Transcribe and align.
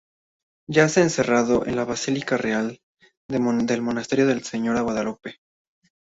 Yace 0.67 1.01
enterrado 1.03 1.67
en 1.67 1.75
la 1.75 1.83
basílica 1.85 2.33
del 2.35 2.43
Real 2.43 2.79
Monasterio 3.83 4.25
de 4.25 4.33
Nuestra 4.33 4.49
Señora 4.57 4.79
de 4.79 4.83
Guadalupe. 4.85 5.35